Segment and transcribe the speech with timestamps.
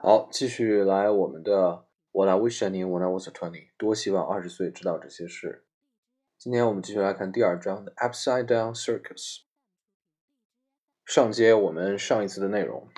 [0.00, 5.66] 好，继续来我们的 What I wish I knew when I was twenty，多希望二十岁知道这些事。
[6.38, 9.40] 今天我们继续来看第二章的 Upside Down Circus。
[11.04, 12.88] 上节我们上一次的内容。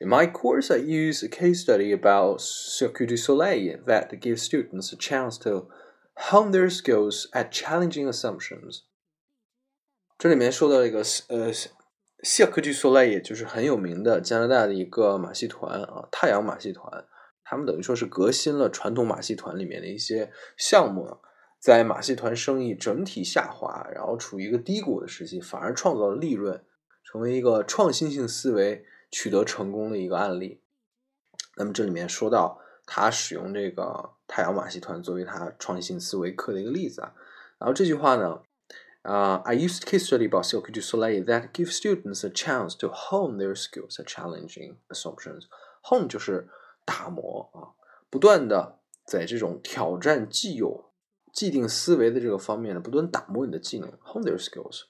[0.00, 4.92] In my course, I use a case study about Cirque du Soleil that gives students
[4.92, 5.68] a chance to
[6.14, 8.82] hone their skills at challenging assumptions.
[10.18, 10.98] 这里面说到一个
[11.28, 11.52] 呃
[12.23, 17.05] ，Cirque du Soleil 就是很有名的加拿大的一个马戏团啊，太阳马戏团。
[17.43, 21.17] 他们等于说是革新了传统马戏团里面的一些项目，
[21.59, 26.63] 在马戏团生意整体下滑，然后处于一个低谷的时期，反而创造了利润，
[27.03, 28.85] 成为一个创新性思维。
[29.11, 30.61] 取得成功的一个案例。
[31.57, 37.15] 那么这里面说到他使用这个太阳马戏团作为他创新思维课的一个例子啊。
[37.57, 38.43] 然后这句话呢，
[39.02, 43.54] 啊、uh,，I used case study about Cirque du Soleil that gives students a chance to hone their
[43.54, 45.42] skills at challenging assumptions.
[45.82, 46.48] Hone 就是
[46.86, 47.76] 打磨啊，
[48.08, 50.86] 不断的在这种挑战既有
[51.32, 54.84] 既定思维的这个方面呢，不断打磨你的技能，hone their skills.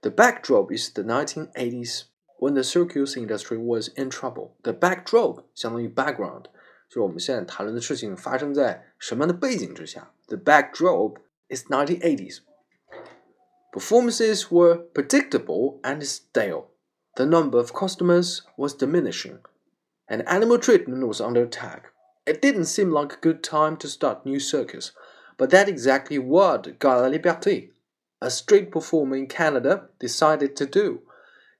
[0.00, 2.04] The backdrop is the 1980s
[2.38, 4.52] when the circus industry was in trouble.
[4.62, 6.44] The backdrop 相当于 background，
[6.88, 10.14] 就是我们现在谈论的事情发生在什么样的背景之下。
[10.28, 12.38] The backdrop is 1980s.
[13.77, 16.71] Performances were predictable and stale.
[17.15, 19.37] The number of customers was diminishing,
[20.09, 21.91] and animal treatment was under attack.
[22.25, 24.93] It didn't seem like a good time to start new circus,
[25.37, 27.69] but that's exactly what Guy Laliberté,
[28.19, 31.03] a street performer in Canada, decided to do.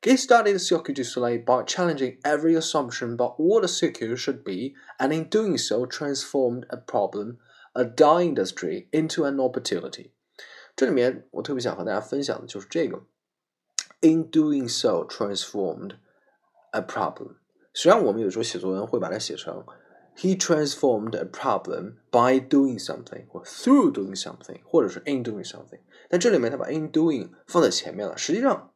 [0.02, 4.74] He studied Cirque du Soleil by challenging every assumption about what a circus should be,
[5.00, 7.38] and in doing so transformed a problem,
[7.76, 10.14] a dying industry, into an opportunity.
[10.78, 13.02] 这里面我特别想和大家分享的就是这个
[14.02, 15.96] ，in doing so transformed
[16.70, 17.38] a problem。
[17.74, 19.66] 实际上，我们有时候写作文会把它写成
[20.16, 25.80] he transformed a problem by doing something，或 through doing something，或者是 in doing something。
[26.10, 28.72] 但这里面他把 in doing 放在前面了，实际上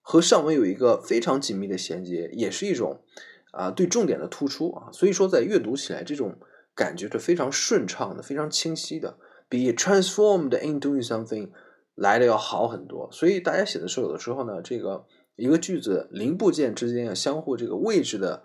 [0.00, 3.02] 和上文有一个非常紧密的衔接，也是一种
[3.50, 6.38] 啊对重点的突出啊，所以说在阅读起来这种
[6.72, 9.18] 感觉是非常顺畅的，非常清晰的，
[9.50, 11.50] 比 transformed in doing something
[11.94, 13.10] 来的要好很多。
[13.12, 15.04] 所以大家写的时候，有的时候呢，这个
[15.36, 18.42] 一个句子零部件之间要相互这个位置的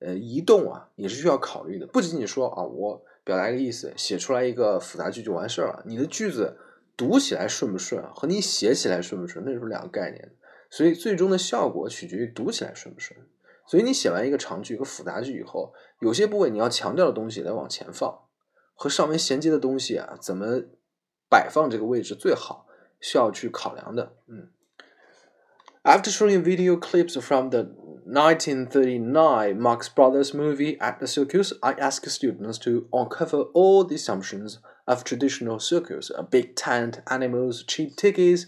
[0.00, 1.86] 呃移动啊，也是需要考虑的。
[1.86, 5.82] 不仅仅说啊，我表达一个意思，写出来一个复杂句就完事儿了。
[5.86, 6.56] 你的句子
[6.96, 10.32] 读起来顺不顺，和你写起来顺不顺，那是两个概念。
[10.70, 13.18] 所以最终的效果取决于读起来顺不顺。
[13.66, 18.18] 所以你写完一个长句、一个复杂句以后，有些部位你要强调的东西得往前放，
[18.77, 20.63] 和上文衔接的东西啊，怎么
[21.29, 22.67] 摆放这个位置最好，
[22.99, 24.13] 需要去考量的。
[24.27, 24.49] 嗯。
[25.83, 27.67] After showing video clips from the
[28.05, 34.59] 1939 Marx Brothers movie at the circus, I asked students to uncover all the assumptions
[34.85, 38.45] of traditional circus: a big tent, animals, cheap tickets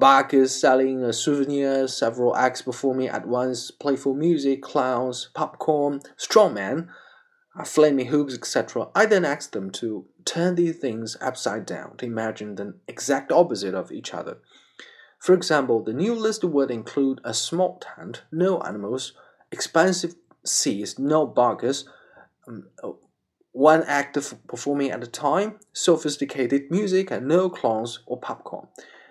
[0.00, 6.88] Bikers selling souvenirs, several acts performing at once, playful music, clowns, popcorn, strongmen,
[7.65, 8.87] flaming hoops, etc.
[8.93, 13.73] I then asked them to turn these things upside down to imagine the exact opposite
[13.73, 14.37] of each other.
[15.19, 19.13] For example, the new list would include a small tent, no animals,
[19.51, 20.15] expansive
[20.45, 21.85] seats, no barkers,
[22.47, 22.67] um,
[23.51, 24.17] one act
[24.47, 28.67] performing at a time, sophisticated music, and no clowns or popcorn.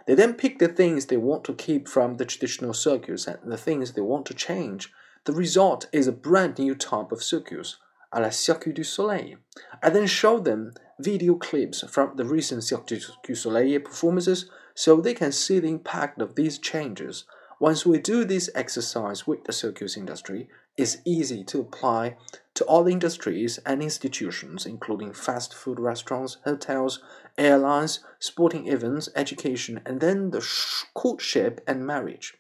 [0.07, 3.57] They then pick the things they want to keep from the traditional circus and the
[3.57, 4.93] things they want to change.
[5.25, 7.77] The result is a brand new type of circus,
[8.17, 9.37] a la Cirque du Soleil.
[9.83, 15.13] I then show them video clips from the recent Cirque du Soleil performances so they
[15.13, 17.25] can see the impact of these changes.
[17.61, 22.17] Once we do this exercise with the circus industry, it's easy to apply
[22.55, 27.03] to all industries and institutions, including fast food restaurants, hotels,
[27.37, 30.47] airlines, sporting events, education, and then the
[30.95, 32.35] courtship and marriage.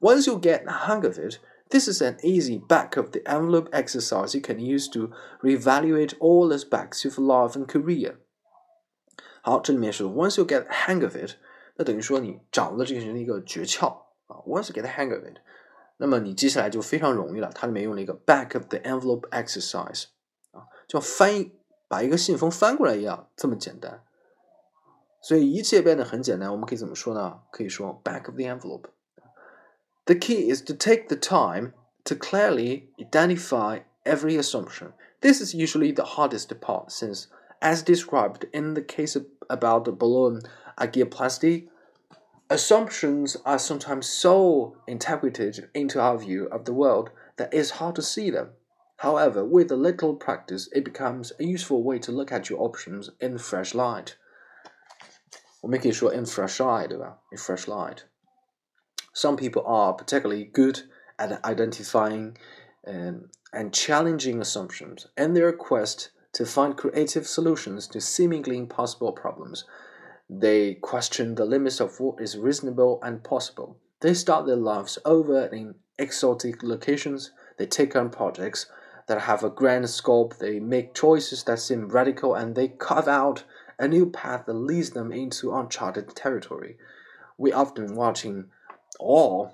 [0.00, 1.38] Once you get the hang of it,
[1.71, 5.11] this is an easy back of the envelope exercise you can use to
[5.41, 8.17] reevaluate all aspects of life and career.
[9.41, 11.35] 好，这里面是 once you get the hang of it，
[11.75, 13.87] 那等于说你掌握了这个人的一个诀窍
[14.27, 14.37] 啊。
[14.45, 15.37] Once you get the hang of it，
[15.97, 17.51] 那么你接下来就非常容易了。
[17.53, 20.05] 它里面用了一个 back of the envelope exercise
[20.51, 21.53] 啊，就翻译
[21.87, 24.03] 把一个信封翻过来一样，这么简单。
[25.21, 27.39] 所以一切变得很简单，我们可以怎么说呢？
[27.51, 28.89] 可以说 back of the envelope。
[30.06, 34.92] the key is to take the time to clearly identify every assumption.
[35.20, 37.28] This is usually the hardest part since,
[37.60, 39.16] as described in the case
[39.48, 40.42] about the balloon
[40.78, 41.68] angioplasty,
[42.50, 48.02] assumptions are sometimes so integrated into our view of the world that it's hard to
[48.02, 48.50] see them.
[48.96, 53.10] However, with a little practice, it becomes a useful way to look at your options
[53.20, 54.16] in fresh light.
[55.60, 56.60] 我们可以说 in fresh
[57.30, 57.98] in fresh light。
[59.12, 60.82] Some people are particularly good
[61.18, 62.36] at identifying
[62.86, 69.64] um, and challenging assumptions and their quest to find creative solutions to seemingly impossible problems.
[70.30, 73.76] They question the limits of what is reasonable and possible.
[74.00, 77.32] They start their lives over in exotic locations.
[77.58, 78.66] They take on projects
[79.08, 80.38] that have a grand scope.
[80.38, 83.44] They make choices that seem radical and they carve out
[83.78, 86.78] a new path that leads them into uncharted territory.
[87.36, 88.46] We often watching
[88.98, 89.50] or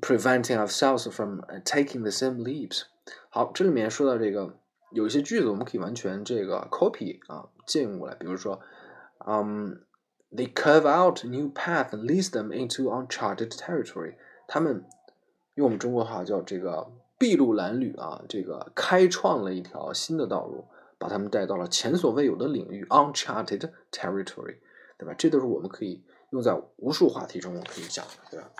[0.00, 2.82] preventing ourselves from taking the same leaps.
[3.28, 4.54] 好，这里面说到这个，
[4.92, 8.14] 有一些句子我们可以完全这个 copy 啊，借用过来。
[8.14, 8.60] 比如说，
[9.26, 9.84] 嗯、
[10.32, 14.14] um,，they carve out new path and leads them into uncharted territory。
[14.46, 14.84] 他们
[15.54, 20.66] 用我们中国话叫这个筚路蓝缕啊，这个开创了一条新的道路，
[20.98, 24.56] 把他们带到了前所未有的领域 uncharted territory，
[24.98, 25.14] 对吧？
[25.16, 26.02] 这都是我们可以
[26.34, 28.50] 用在无数话题中我可以讲，对吧？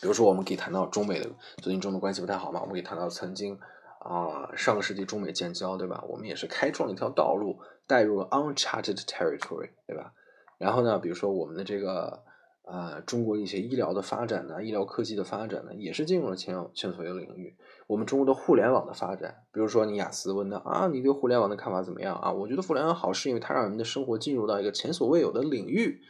[0.00, 3.58] 比如说，我们可以谈到中美的最近中美关系不太好嘛，我们可以谈到曾经
[3.98, 6.02] 啊上个世纪中美建交，对吧？
[6.08, 10.14] 我们也是开创了一条道路，带入了 uncharted territory，对吧？
[10.56, 12.22] 然后呢，比如说我们的这个
[12.64, 17.54] 啊中国一些医疗的发展呢，医疗科技的发展呢，也是进入了前前所未有领域。
[17.86, 22.32] 我们中国的互联网的发展，比如说你雅思问的啊，你对互联网的看法怎么样啊？
[22.32, 26.00] 我觉得互联网好，是因为它让人们的生活进入到一个前所未有的领域，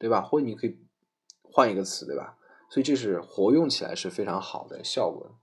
[0.00, 0.20] 对吧？
[0.20, 0.78] 或者你可以
[1.42, 2.36] 换一个词，对吧？
[2.68, 5.38] 所以这是活用起来是非常好的效果。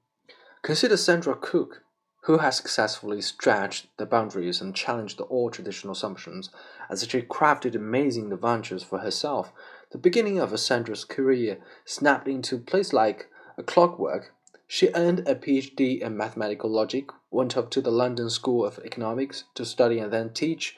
[0.62, 1.82] Consider Sandra Cook,
[2.26, 6.48] who has successfully stretched the boundaries and challenged all traditional assumptions
[6.90, 9.48] as she crafted amazing adventures for herself.
[9.92, 14.34] The beginning of Sandra's career snapped into place like a clockwork.
[14.68, 19.44] She earned a PhD in mathematical logic, went off to the London School of Economics
[19.56, 20.78] to study and then teach,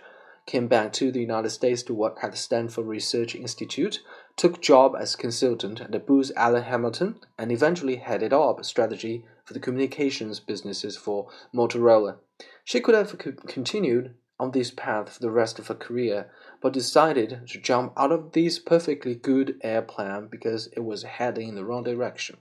[0.51, 4.01] came back to the United States to work at the Stanford Research Institute,
[4.35, 9.55] took job as consultant at the Booz Allen Hamilton, and eventually headed up strategy for
[9.55, 12.17] the communications businesses for Motorola.
[12.65, 13.17] She could have
[13.47, 16.29] continued on this path for the rest of her career,
[16.61, 21.55] but decided to jump out of this perfectly good airplane because it was heading in
[21.55, 22.39] the wrong direction.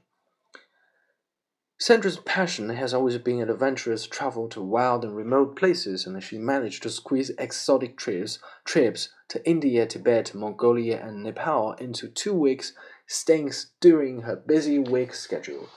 [1.82, 6.38] Sandra's passion has always been an adventurous travel to wild and remote places, and she
[6.38, 12.74] managed to squeeze exotic trips, trips to India, Tibet, Mongolia, and Nepal into two weeks,
[13.08, 15.70] staying during her busy week schedule.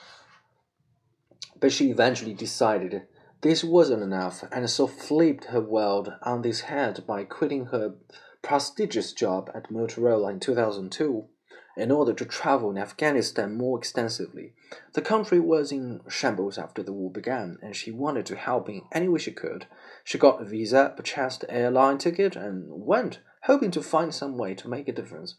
[1.61, 3.03] But she eventually decided
[3.39, 7.93] this wasn't enough, and so flipped her world on its head by quitting her
[8.41, 11.29] prestigious job at Motorola in 2002
[11.75, 14.53] in order to travel in Afghanistan more extensively.
[14.93, 18.83] The country was in shambles after the war began, and she wanted to help in
[18.91, 19.65] any way she could.
[20.03, 24.53] She got a visa, purchased an airline ticket, and went, hoping to find some way
[24.55, 25.35] to make a difference.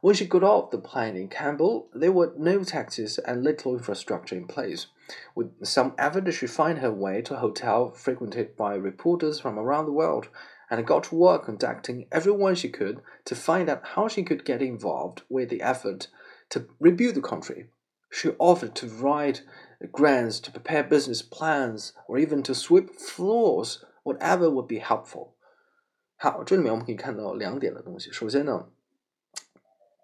[0.00, 4.36] When she got off the plane in Kabul, there were no taxis and little infrastructure
[4.36, 4.86] in place.
[5.34, 9.86] With some effort, she found her way to a hotel frequented by reporters from around
[9.86, 10.28] the world
[10.69, 14.61] and got to work contacting everyone she could to find out how she could get
[14.61, 16.07] involved with the effort
[16.49, 17.69] to rebuild the country.
[18.09, 19.41] She offered to write
[19.91, 25.33] grants, to prepare business plans, or even to sweep floors, whatever would be helpful.
[26.15, 28.11] 好，这里面我们可以看到两点的东西。
[28.11, 28.69] 首先呢，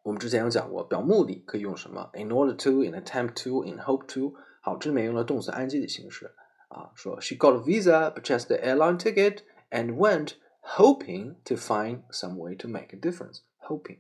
[0.04, 2.10] 我们之前有讲过，表目的可以用什么？
[2.14, 4.36] In order to, in attempt to, in hope to。
[4.62, 6.32] 好，这里面用了动词 ing 的形式
[6.68, 10.34] 啊，说 She got a visa, purchased the airline ticket, and went
[10.64, 13.42] hoping to find some way to make a difference.
[13.60, 14.00] Hoping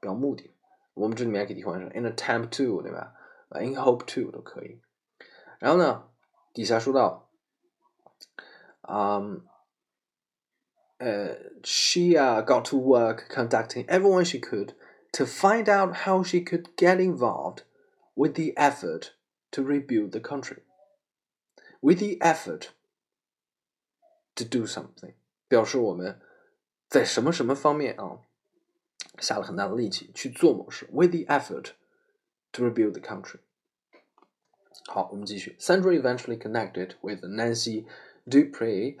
[0.00, 0.50] 表目的，
[0.94, 3.14] 我们这里面可以替换成 in attempt to，对吧？
[3.50, 4.80] 啊，in hope to 都可以。
[5.58, 6.08] 然后呢，
[6.52, 7.28] 底下说到，
[8.82, 9.46] 嗯，
[10.98, 14.74] 呃，she uh, got to work contacting everyone she could
[15.12, 17.64] to find out how she could get involved
[18.14, 19.12] with the effort
[19.50, 20.62] to rebuild the country.
[21.80, 22.70] With the effort
[24.36, 25.14] to do something.
[25.47, 26.19] 表示我们
[26.87, 28.19] 在什么什么方面啊
[29.19, 31.71] 下了很大的力气去做某事，with the effort
[32.51, 33.39] to rebuild the country。
[34.85, 35.55] 好，我们继续。
[35.59, 37.85] Sandra eventually connected with Nancy
[38.27, 38.97] Dupree,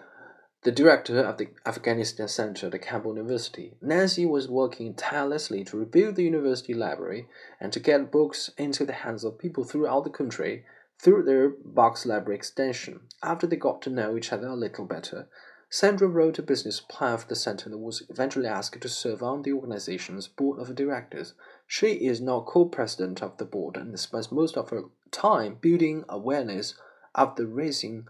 [0.63, 3.77] the director of the Afghanistan Center at Kabul University.
[3.79, 7.27] Nancy was working tirelessly to rebuild the university library
[7.59, 10.65] and to get books into the hands of people throughout the country
[10.99, 13.01] through their box library extension.
[13.21, 15.27] After they got to know each other a little better,
[15.74, 19.40] Sandra wrote a business plan for the center and was eventually asked to serve on
[19.40, 21.32] the organization's board of directors.
[21.66, 26.74] She is now co-president of the board and spends most of her time building awareness
[27.14, 28.06] of the raising,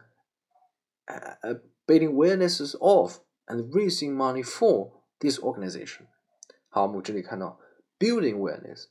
[1.08, 1.54] uh, uh
[1.86, 6.08] building awarenesses of and raising money for this organization.
[6.68, 7.60] 好，我们这里看到
[7.98, 8.86] building awareness，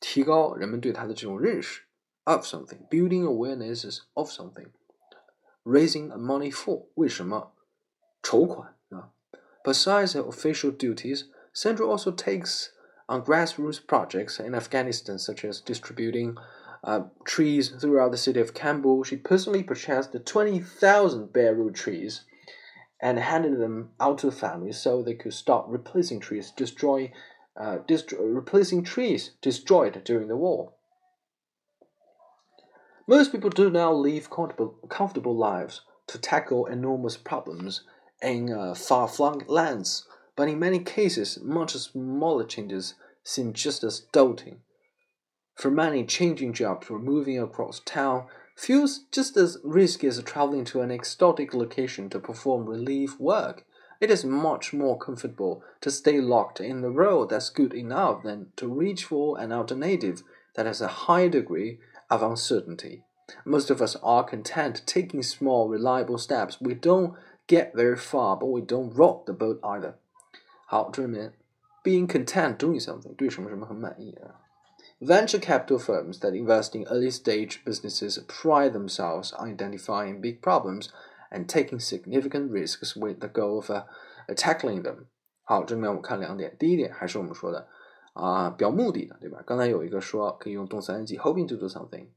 [0.00, 1.82] 提高人们对它的这种认识
[2.24, 4.68] of something, building awarenesses of something,
[5.64, 7.54] raising money for 为什么
[8.22, 9.10] 筹款啊？
[9.64, 12.70] Besides official duties, Central also takes
[13.08, 16.36] on grassroots projects in Afghanistan, such as distributing
[16.84, 19.04] uh, trees throughout the city of Kabul.
[19.04, 22.24] She personally purchased 20,000 bare trees
[23.00, 27.12] and handed them out to families so they could stop replacing trees destroy,
[27.56, 27.78] uh,
[28.18, 30.72] replacing trees destroyed during the war.
[33.06, 37.82] Most people do now live comfortable, comfortable lives to tackle enormous problems
[38.21, 44.61] in uh, far-flung lands, but in many cases, much smaller changes seem just as daunting.
[45.55, 48.25] For many, changing jobs or moving across town
[48.55, 53.65] feels just as risky as traveling to an exotic location to perform relief work.
[53.99, 58.51] It is much more comfortable to stay locked in the role that's good enough than
[58.55, 60.23] to reach for an alternative
[60.55, 63.03] that has a high degree of uncertainty.
[63.45, 66.59] Most of us are content taking small, reliable steps.
[66.59, 67.13] We don't
[67.50, 69.94] get very far, but we don't rock the boat either.
[70.66, 71.32] 好，这里面
[71.84, 74.42] being content doing something 对什么什么很满意啊。
[74.98, 80.88] Venture capital firms that invest in early stage businesses pride themselves on identifying big problems
[81.30, 83.84] and taking significant risks with the goal of uh,
[84.34, 85.06] tackling them.
[85.42, 87.68] 好，这里面我们看两点，第一点还是我们说的
[88.14, 89.42] 啊、呃，表目的的，对吧？
[89.46, 92.08] 刚才有一个说可以用动词 ing，hoping to do something，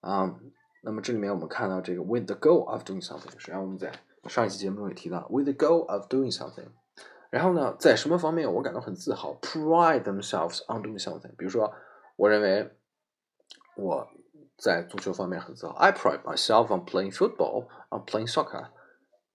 [0.00, 0.34] 啊，
[0.82, 3.92] 那么这里面我们看到这个 with the goal of doing something，实际上我们在
[4.27, 6.67] 上一期节目中也提到 with the goal of doing something。
[7.29, 11.35] 然后呢，在什么方面我感到很自豪？pride themselves on doing something。
[11.35, 11.71] 比如说，
[12.15, 12.75] 我认为
[13.75, 14.07] 我
[14.57, 15.73] 在足球方面很自豪。
[15.75, 18.71] I pride myself on playing football, on playing soccer。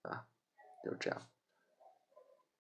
[0.03, 0.27] 啊，
[0.85, 1.23] 就是这样。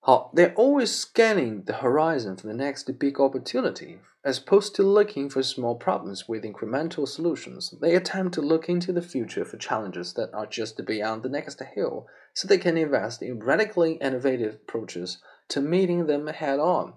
[0.07, 4.01] 好，they're always scanning the horizon for the next big opportunity.
[4.23, 8.93] As opposed to looking for small problems with incremental solutions, they attempt to look into
[8.93, 13.23] the future for challenges that are just beyond the next hill, so they can invest
[13.23, 16.93] in radically innovative approaches to meeting them head on.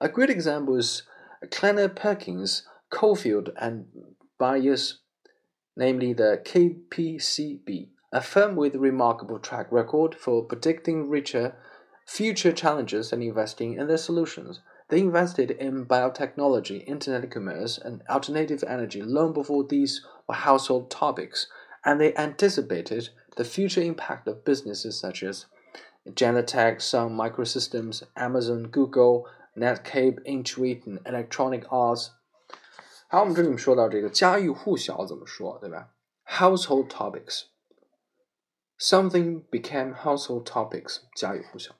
[0.00, 1.02] A great example is
[1.50, 3.86] Kleiner Perkins Caufield and
[4.38, 5.00] Byers,
[5.76, 11.56] namely the KPCB, a firm with a remarkable track record for predicting richer
[12.06, 14.60] future challenges and investing in their solutions.
[14.88, 21.46] They invested in biotechnology, internet commerce, and alternative energy long before these were household topics,
[21.84, 25.46] and they anticipated the future impact of businesses such as
[26.06, 32.10] Genentech, Sun Microsystems, Amazon, Google, Netscape, Intuit, and Electronic Arts。
[33.08, 35.90] 好，我们这里面说到这个家喻户晓怎么说，对吧
[36.26, 37.44] ？Household topics.
[38.78, 40.98] Something became household topics.
[41.14, 41.74] 家喻户晓。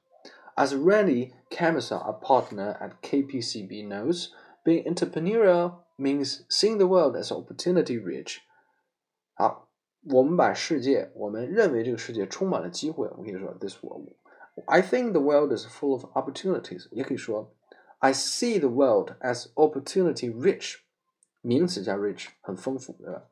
[0.56, 4.30] as Randy Komisar, a partner at KPCB, knows,
[4.64, 8.38] being entrepreneurial means seeing the world as opportunity rich。
[9.35, 9.68] 好，
[10.11, 13.09] 我们把世界，我们认为这个世界充满了机会。
[13.09, 14.09] 我们可以说，this world。
[14.66, 16.88] I think the world is full of opportunities。
[16.90, 17.54] 也可以说
[17.99, 20.76] ，I see the world as opportunity rich。
[21.40, 23.25] 名词加 rich 很丰富，对吧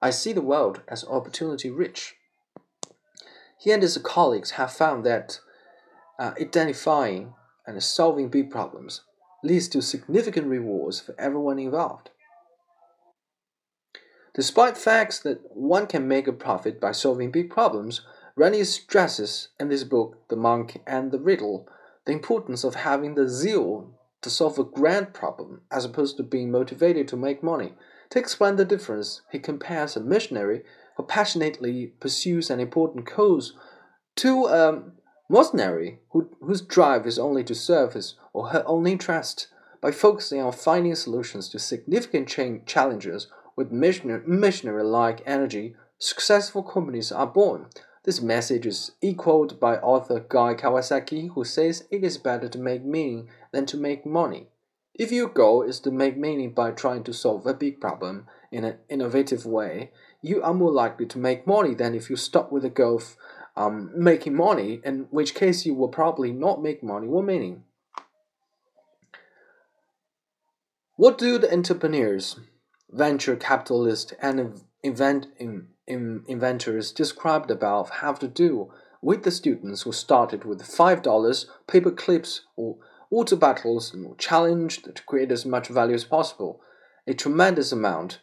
[0.00, 2.12] ？I see the world as opportunity rich。
[3.60, 5.38] He and his colleagues have found that
[6.18, 7.34] uh, identifying
[7.66, 9.02] and solving big problems
[9.42, 12.10] leads to significant rewards for everyone involved.
[14.34, 18.00] Despite facts that one can make a profit by solving big problems,
[18.36, 21.68] Rennie stresses in this book, The Monk and the Riddle,
[22.04, 26.50] the importance of having the zeal to solve a grand problem as opposed to being
[26.50, 27.74] motivated to make money.
[28.10, 30.62] To explain the difference, he compares a missionary
[30.96, 33.54] who passionately pursues an important cause
[34.16, 34.82] to a
[35.28, 39.48] mercenary who, whose drive is only to serve his or her own interest.
[39.80, 42.28] By focusing on finding solutions to significant
[42.66, 43.26] challenges
[43.56, 47.66] with missionary like energy, successful companies are born.
[48.04, 52.84] This message is echoed by author Guy Kawasaki, who says it is better to make
[52.84, 54.48] meaning than to make money.
[54.94, 58.62] If your goal is to make meaning by trying to solve a big problem in
[58.62, 59.90] an innovative way,
[60.22, 63.02] you are more likely to make money than if you stop with the goal
[63.56, 67.64] um, making money, in which case you will probably not make money or meaning.
[70.96, 72.38] What do the entrepreneurs,
[72.90, 79.82] venture capitalists, and invent, in, in inventors described above have to do with the students
[79.82, 82.76] who started with $5 paper clips or
[83.10, 86.60] water battles and challenged to create as much value as possible,
[87.06, 88.20] a tremendous amount.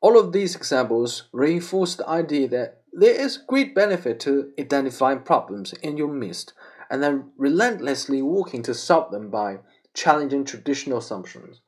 [0.00, 5.72] All of these examples reinforce the idea that there is great benefit to identifying problems
[5.82, 6.52] in your midst
[6.90, 9.58] and then relentlessly working to solve them by
[9.94, 11.60] challenging traditional assumptions.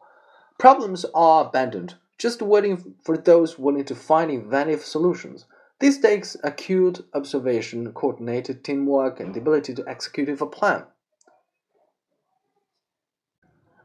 [0.59, 5.47] Problems are abandoned, just waiting for those willing to find inventive solutions.
[5.79, 10.85] This takes acute observation, coordinated teamwork, and the ability to execute a plan.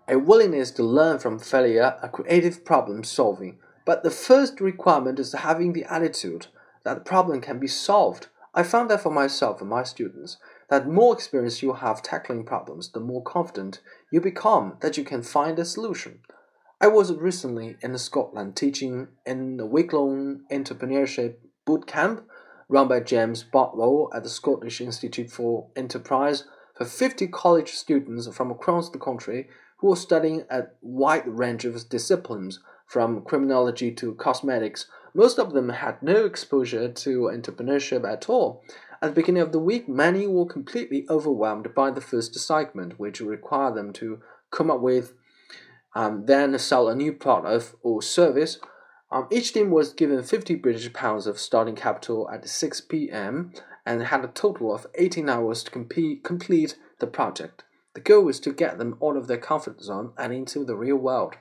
[0.08, 3.60] A willingness to learn from failure, a creative problem solving.
[3.86, 6.48] But the first requirement is having the attitude
[6.84, 8.28] that the problem can be solved.
[8.54, 10.38] I found that for myself and my students,
[10.70, 13.82] that more experience you have tackling problems, the more confident
[14.12, 16.20] you become that you can find a solution.
[16.82, 22.26] I was recently in Scotland teaching in a week long entrepreneurship boot camp
[22.70, 26.46] run by James Bartlow at the Scottish Institute for Enterprise
[26.76, 31.90] for 50 college students from across the country who were studying a wide range of
[31.90, 34.86] disciplines from criminology to cosmetics.
[35.14, 38.64] Most of them had no exposure to entrepreneurship at all,
[39.02, 43.22] at the beginning of the week, many were completely overwhelmed by the first assignment, which
[43.22, 44.20] required them to
[44.52, 45.14] come up with
[45.96, 48.60] um, then sell a new product or service.
[49.10, 53.54] Um, each team was given 50 British pounds of starting capital at 6 p.m.
[53.86, 57.64] and had a total of 18 hours to compete, complete the project.
[57.96, 60.98] The goal was to get them out of their comfort zone and into the real
[60.98, 61.36] world.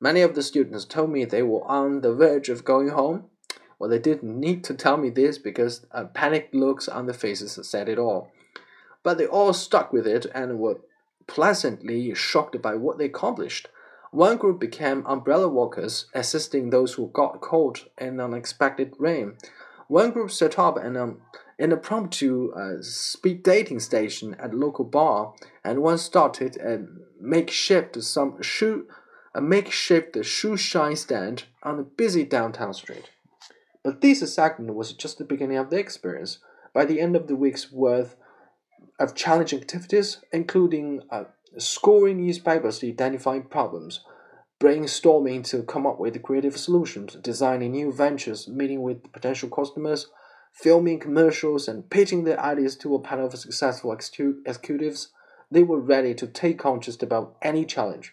[0.00, 3.30] Many of the students told me they were on the verge of going home
[3.80, 7.58] well, they didn't need to tell me this because uh, panicked looks on their faces
[7.66, 8.30] said it all.
[9.02, 10.80] But they all stuck with it and were
[11.26, 13.68] pleasantly shocked by what they accomplished.
[14.10, 19.36] One group became umbrella walkers, assisting those who got caught in unexpected rain.
[19.88, 21.22] One group set up an um,
[21.58, 25.32] impromptu uh, speed dating station at a local bar,
[25.64, 26.84] and one started a
[27.18, 28.88] makeshift some shoe
[29.34, 33.10] a makeshift shoe shine stand on a busy downtown street.
[33.82, 36.38] But this segment was just the beginning of the experience.
[36.72, 38.16] By the end of the week's worth
[38.98, 41.24] of challenging activities, including uh,
[41.58, 44.00] scoring newspapers to identify problems,
[44.60, 50.08] brainstorming to come up with creative solutions, designing new ventures, meeting with potential customers,
[50.52, 55.08] filming commercials, and pitching their ideas to a panel of successful executives,
[55.50, 58.12] they were ready to take on just about any challenge.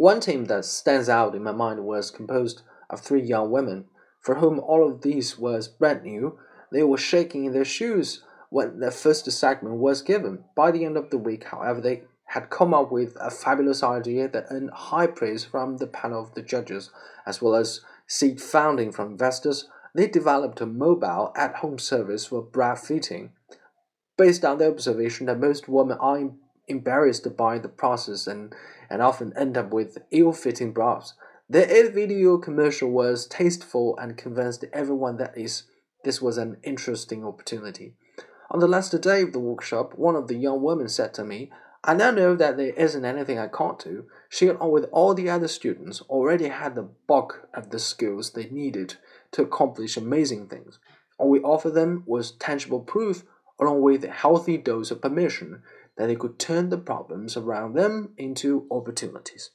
[0.00, 3.84] One team that stands out in my mind was composed of three young women
[4.18, 6.38] for whom all of this was brand new,
[6.72, 10.44] they were shaking in their shoes when their first segment was given.
[10.56, 14.26] By the end of the week, however, they had come up with a fabulous idea
[14.28, 16.88] that earned high praise from the panel of the judges,
[17.26, 19.68] as well as seed funding from investors.
[19.94, 23.32] They developed a mobile at home service for bra fitting.
[24.16, 26.30] Based on the observation that most women are
[26.70, 28.54] embarrassed by the process and,
[28.88, 31.14] and often end up with ill fitting bras.
[31.48, 35.64] The ad video commercial was tasteful and convinced everyone that is
[36.04, 37.94] this was an interesting opportunity.
[38.50, 41.50] On the last day of the workshop, one of the young women said to me,
[41.82, 44.04] I now know that there isn't anything I can't do.
[44.28, 48.46] She, along with all the other students, already had the bulk of the skills they
[48.50, 48.96] needed
[49.32, 50.78] to accomplish amazing things.
[51.18, 53.24] All we offered them was tangible proof,
[53.58, 55.62] along with a healthy dose of permission,
[55.96, 59.50] that they could turn the problems around them into opportunities.